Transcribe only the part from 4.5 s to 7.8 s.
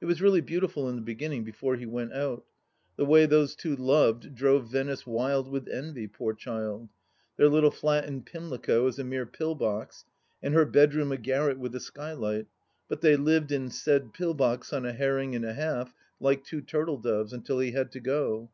Venice wild with envy, poor child! Their little